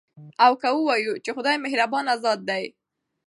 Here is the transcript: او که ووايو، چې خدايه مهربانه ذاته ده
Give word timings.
او 0.45 0.51
که 0.61 0.69
ووايو، 0.73 1.21
چې 1.23 1.29
خدايه 1.35 1.57
مهربانه 1.65 2.13
ذاته 2.23 2.43
ده 2.49 2.59